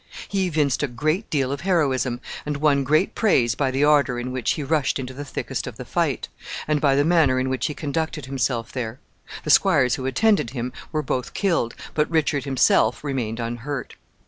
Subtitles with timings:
[0.27, 4.31] He evinced a great deal of heroism, and won great praise by the ardor in
[4.31, 6.27] which he rushed into the thickest of the fight,
[6.67, 8.99] and by the manner in which he conducted himself there.
[9.43, 13.93] The squires who attended him were both killed, but Richard himself remained unhurt.